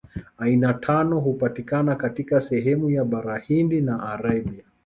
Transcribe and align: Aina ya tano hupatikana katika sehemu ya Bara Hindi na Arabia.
Aina 0.37 0.67
ya 0.67 0.73
tano 0.73 1.19
hupatikana 1.19 1.95
katika 1.95 2.41
sehemu 2.41 2.89
ya 2.89 3.05
Bara 3.05 3.37
Hindi 3.37 3.81
na 3.81 4.03
Arabia. 4.03 4.63